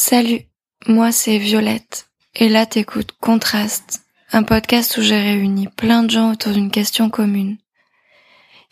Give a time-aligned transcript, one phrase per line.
[0.00, 0.42] Salut,
[0.86, 6.30] moi c'est Violette, et là t'écoutes Contraste, un podcast où j'ai réuni plein de gens
[6.30, 7.58] autour d'une question commune.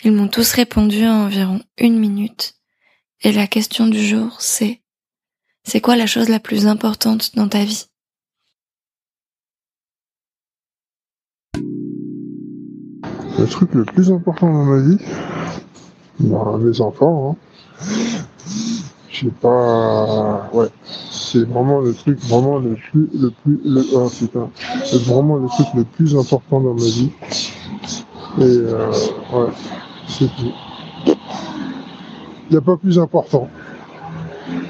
[0.05, 2.55] Ils m'ont tous répondu en environ une minute,
[3.23, 4.83] et la question du jour c'est
[5.65, 7.87] c'est quoi la chose la plus importante dans ta vie?
[13.37, 15.05] Le truc le plus important dans ma vie,
[16.21, 17.37] bah, mes enfants, hein.
[19.11, 20.69] Je sais pas, ouais,
[21.37, 24.09] c'est vraiment le truc, vraiment le plus, le plus, le, oh
[25.05, 27.11] vraiment le truc le plus important dans ma vie.
[28.39, 28.91] Et euh,
[29.33, 29.49] ouais,
[30.09, 30.53] c'est tout.
[31.07, 33.49] Il n'y a pas plus important.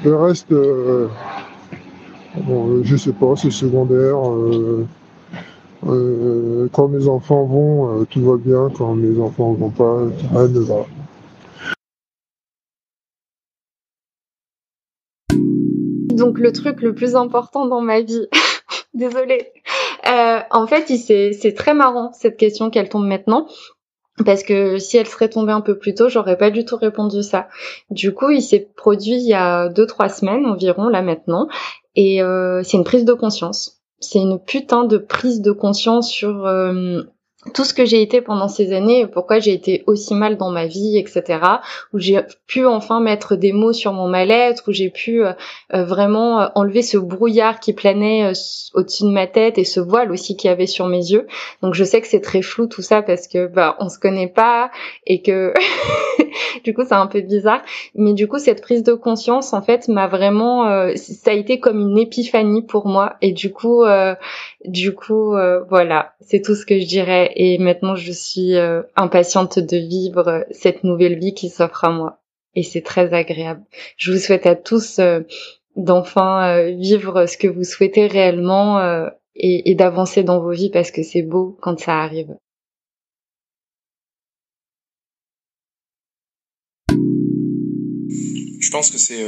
[0.04, 1.08] Le reste, euh,
[2.42, 4.16] bon, je sais pas, c'est secondaire.
[4.28, 4.86] Euh,
[5.86, 8.70] euh, quand mes enfants vont, euh, tout va bien.
[8.76, 9.98] Quand mes enfants vont pas,
[10.34, 10.86] rien ne va.
[16.36, 18.28] Le truc le plus important dans ma vie,
[18.94, 19.52] désolée.
[20.06, 23.46] Euh, en fait, c'est très marrant cette question qu'elle tombe maintenant.
[24.24, 27.22] Parce que si elle serait tombée un peu plus tôt, j'aurais pas du tout répondu
[27.22, 27.48] ça.
[27.90, 31.48] Du coup, il s'est produit il y a deux trois semaines environ là maintenant,
[31.96, 33.82] et euh, c'est une prise de conscience.
[34.00, 37.02] C'est une putain de prise de conscience sur euh,
[37.54, 40.66] tout ce que j'ai été pendant ces années, pourquoi j'ai été aussi mal dans ma
[40.66, 41.40] vie, etc.
[41.92, 45.32] Où j'ai pu enfin mettre des mots sur mon mal-être, où j'ai pu euh,
[45.74, 48.32] euh, vraiment euh, enlever ce brouillard qui planait
[48.74, 51.26] au-dessus de ma tête et ce voile aussi qu'il y avait sur mes yeux.
[51.62, 54.28] Donc je sais que c'est très flou tout ça parce que bah on se connaît
[54.28, 54.70] pas
[55.06, 55.52] et que
[56.64, 57.62] du coup c'est un peu bizarre.
[57.94, 61.80] Mais du coup cette prise de conscience en fait m'a vraiment, ça a été comme
[61.80, 63.84] une épiphanie pour moi et du coup
[64.64, 65.34] du coup
[65.68, 70.46] voilà c'est tout ce que je dirais et maintenant je suis euh, impatiente de vivre
[70.50, 72.22] cette nouvelle vie qui s'offre à moi
[72.54, 73.62] et c'est très agréable.
[73.98, 75.20] Je vous souhaite à tous euh,
[75.76, 78.80] d'enfin euh, vivre ce que vous souhaitez réellement
[79.34, 82.34] et, d'avancer dans vos vies parce que c'est beau quand ça arrive.
[88.58, 89.22] Je pense que c'est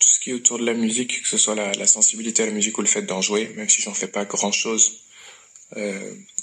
[0.00, 2.46] tout ce qui est autour de la musique, que ce soit la, la sensibilité à
[2.46, 5.05] la musique ou le fait d'en jouer, même si j'en fais pas grand chose euh,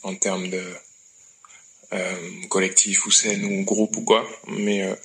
[0.03, 0.63] en termes de
[1.93, 4.27] euh, collectif ou scène ou groupe ou quoi.
[4.47, 4.95] Mais euh,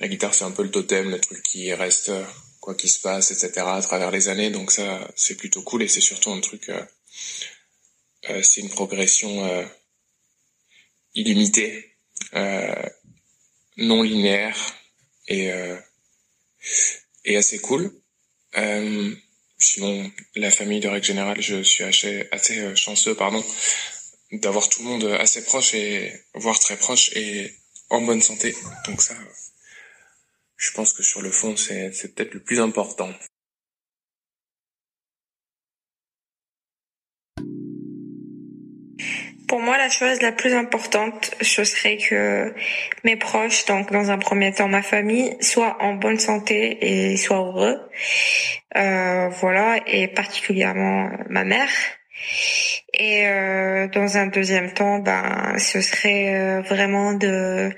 [0.00, 2.12] la guitare c'est un peu le totem, le truc qui reste
[2.60, 3.66] quoi qu'il se passe, etc.
[3.66, 4.50] à travers les années.
[4.50, 6.70] Donc ça c'est plutôt cool et c'est surtout un truc,
[8.42, 9.68] c'est une progression
[11.14, 11.96] illimitée,
[13.76, 14.56] non linéaire
[15.28, 15.50] et
[17.24, 17.92] et assez cool.
[18.56, 19.14] Euh,
[19.60, 23.44] sinon, la famille de règle générale, je suis assez, euh, chanceux, pardon,
[24.32, 27.52] d'avoir tout le monde assez proche et voire très proche et
[27.90, 28.54] en bonne santé.
[28.86, 29.14] Donc ça,
[30.56, 33.12] je pense que sur le fond, c'est peut-être le plus important.
[39.50, 42.54] Pour moi, la chose la plus importante, ce serait que
[43.02, 47.38] mes proches, donc dans un premier temps ma famille, soient en bonne santé et soient
[47.38, 47.80] heureux.
[48.76, 51.68] Euh, voilà, et particulièrement ma mère.
[52.94, 57.70] Et euh, dans un deuxième temps, ben, ce serait euh, vraiment de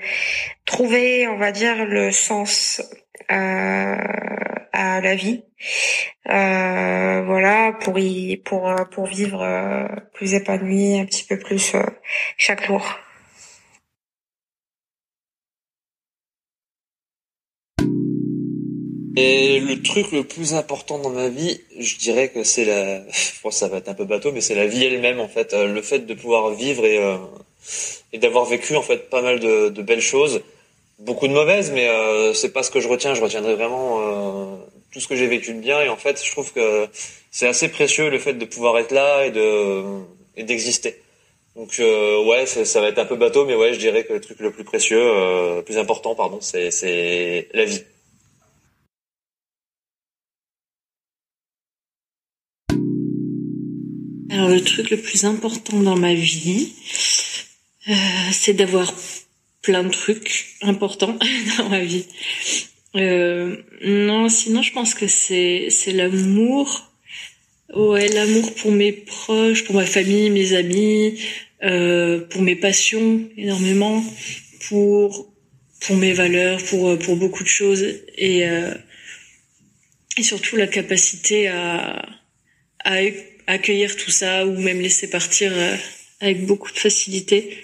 [0.65, 2.83] trouver, on va dire, le sens
[3.33, 4.13] euh,
[4.73, 5.43] à la vie.
[6.29, 7.95] Euh, voilà, pour
[8.45, 11.83] pour pour vivre euh, plus épanoui, un petit peu plus euh,
[12.37, 12.81] chaque jour.
[19.15, 23.01] Et le truc le plus important dans ma vie, je dirais que c'est la,
[23.43, 25.81] que ça va être un peu bateau, mais c'est la vie elle-même en fait, le
[25.81, 30.41] fait de pouvoir vivre et d'avoir vécu en fait pas mal de belles choses
[30.99, 33.13] beaucoup de mauvaises, mais euh, c'est pas ce que je retiens.
[33.13, 34.55] Je retiendrai vraiment euh,
[34.91, 35.81] tout ce que j'ai vécu de bien.
[35.81, 36.87] Et en fait, je trouve que
[37.31, 39.83] c'est assez précieux le fait de pouvoir être là et de
[40.35, 40.95] et d'exister.
[41.55, 44.21] Donc euh, ouais, ça va être un peu bateau, mais ouais, je dirais que le
[44.21, 47.83] truc le plus précieux, euh, le plus important, pardon, c'est c'est la vie.
[54.31, 56.73] Alors le truc le plus important dans ma vie,
[57.87, 57.93] euh,
[58.31, 58.91] c'est d'avoir
[59.63, 61.17] plein de trucs importants
[61.57, 62.05] dans ma vie.
[62.95, 66.91] Euh, non, sinon je pense que c'est c'est l'amour.
[67.75, 71.19] Ouais, l'amour pour mes proches, pour ma famille, mes amis,
[71.63, 74.03] euh, pour mes passions énormément,
[74.67, 75.33] pour
[75.81, 77.83] pour mes valeurs, pour pour beaucoup de choses
[78.15, 78.75] et euh,
[80.17, 82.05] et surtout la capacité à
[82.85, 82.97] à
[83.47, 85.75] accueillir tout ça ou même laisser partir euh,
[86.21, 87.57] avec beaucoup de facilité.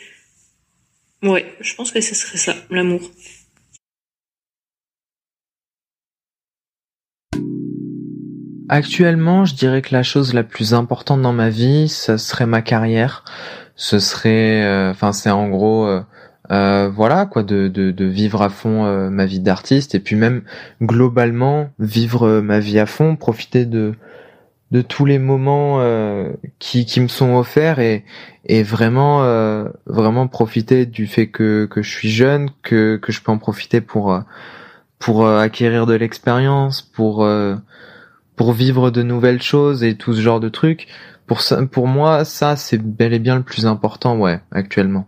[1.22, 3.02] Ouais, je pense que ce serait ça, l'amour.
[8.70, 12.62] Actuellement, je dirais que la chose la plus importante dans ma vie, ce serait ma
[12.62, 13.26] carrière.
[13.76, 16.02] Ce serait, euh, enfin, c'est en gros, euh,
[16.52, 20.44] euh, voilà, quoi, de, de, de, vivre à fond ma vie d'artiste et puis même
[20.82, 23.96] globalement vivre ma vie à fond, profiter de
[24.72, 25.84] de tous les moments
[26.60, 28.06] qui, qui me sont offerts et,
[28.46, 29.20] et vraiment
[29.86, 33.82] vraiment profiter du fait que, que je suis jeune, que, que je peux en profiter
[33.82, 34.22] pour
[35.00, 37.28] pour acquérir de l'expérience, pour
[38.36, 40.88] pour vivre de nouvelles choses et tout ce genre de trucs.
[41.28, 45.06] Pour ça, pour moi, ça, c'est bel et bien le plus important, ouais, actuellement.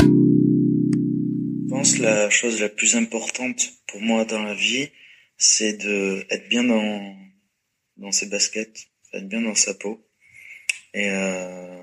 [0.00, 0.06] Je
[1.70, 4.88] pense la chose la plus importante pour moi dans la vie,
[5.36, 7.16] c'est de être bien dans
[7.96, 10.06] dans ses baskets, être bien dans sa peau.
[10.94, 11.82] Et euh,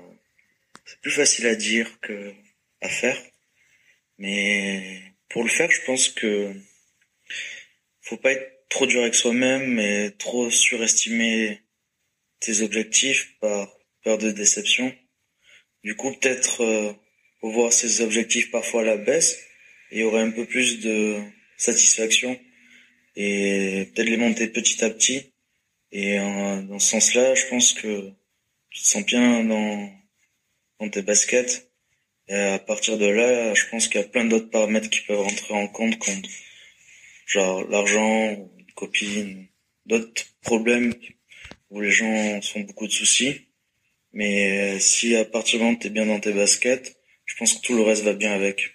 [0.84, 2.32] c'est plus facile à dire que
[2.80, 3.20] à faire,
[4.18, 6.52] mais pour le faire, je pense que
[8.02, 11.62] faut pas être trop dur avec soi-même mais trop surestimer
[12.40, 14.94] tes objectifs par peur de déception.
[15.82, 16.92] Du coup, peut-être euh,
[17.42, 19.38] voir ses objectifs parfois à la baisse
[19.90, 21.20] et y aurait un peu plus de
[21.56, 22.38] satisfaction
[23.16, 25.32] et peut-être les monter petit à petit.
[25.92, 28.10] Et euh, dans ce sens-là, je pense que
[28.70, 29.90] tu te sens bien dans,
[30.90, 31.70] tes baskets.
[32.28, 35.20] Et à partir de là, je pense qu'il y a plein d'autres paramètres qui peuvent
[35.20, 36.20] rentrer en compte quand
[37.26, 39.46] genre l'argent, une copine,
[39.86, 40.94] d'autres problèmes
[41.70, 43.48] où les gens sont beaucoup de soucis.
[44.12, 47.60] Mais si à partir du moment où t'es bien dans tes baskets, je pense que
[47.62, 48.74] tout le reste va bien avec.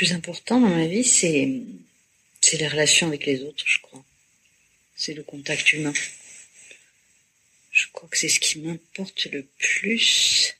[0.00, 1.62] Plus important dans ma vie, c'est
[2.40, 4.02] c'est les relations avec les autres, je crois.
[4.96, 5.92] C'est le contact humain.
[7.70, 10.54] Je crois que c'est ce qui m'importe le plus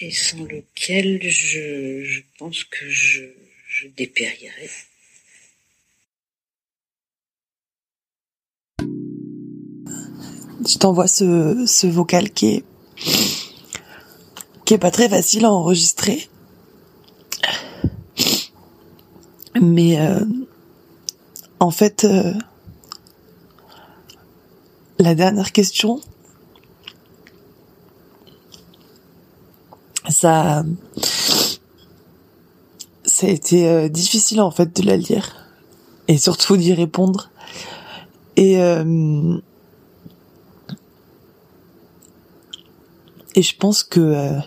[0.00, 3.26] et sans lequel je, pense que je,
[3.68, 4.70] je dépérirais.
[10.66, 12.64] Je t'envoie ce, ce vocal qui est,
[14.64, 16.28] qui est pas très facile à enregistrer.
[19.60, 20.24] Mais euh,
[21.60, 22.34] en fait, euh,
[24.98, 26.00] la dernière question,
[30.08, 30.64] ça,
[33.04, 35.36] ça a été euh, difficile en fait de la lire
[36.06, 37.30] et surtout d'y répondre.
[38.36, 38.54] Et
[43.34, 44.38] et je pense que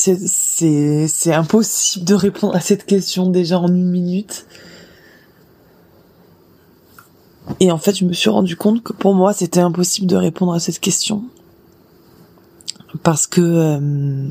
[0.00, 4.46] c'est impossible de répondre à cette question déjà en une minute.
[7.58, 10.52] Et en fait, je me suis rendu compte que pour moi, c'était impossible de répondre
[10.52, 11.24] à cette question.
[13.02, 14.30] Parce que euh,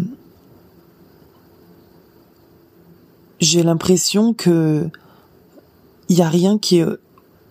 [3.40, 4.90] j'ai l'impression que
[6.10, 6.86] il y a rien qui est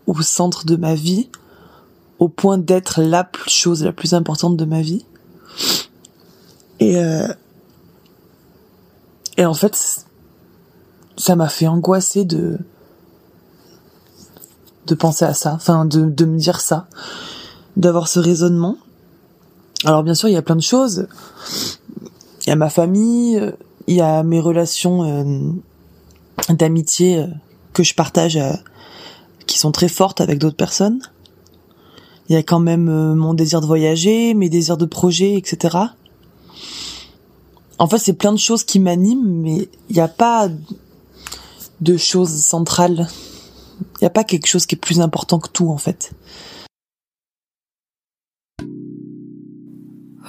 [0.07, 1.29] au centre de ma vie
[2.19, 5.05] au point d'être la chose la plus importante de ma vie.
[6.81, 7.29] Et euh,
[9.39, 10.05] et en fait,
[11.17, 12.59] ça m'a fait angoisser de
[14.87, 16.89] de penser à ça, enfin de, de me dire ça,
[17.77, 18.79] d'avoir ce raisonnement.
[19.85, 21.09] Alors bien sûr, il y a plein de choses.
[22.43, 23.53] Il y a ma famille,
[23.87, 27.27] il y a mes relations euh, d'amitié euh,
[27.73, 28.53] que je partage, euh,
[29.47, 31.01] qui sont très fortes avec d'autres personnes.
[32.29, 35.79] Il y a quand même mon désir de voyager, mes désirs de projet, etc.
[37.79, 40.49] En fait, c'est plein de choses qui m'animent, mais il n'y a pas
[41.81, 43.09] de choses centrales
[43.81, 46.13] il n'y a pas quelque chose qui est plus important que tout en fait.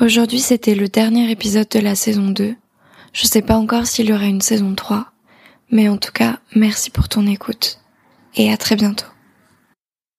[0.01, 2.55] Aujourd'hui, c'était le dernier épisode de la saison 2.
[3.11, 5.07] Je sais pas encore s'il y aura une saison 3,
[5.71, 7.79] mais en tout cas, merci pour ton écoute
[8.35, 9.07] et à très bientôt.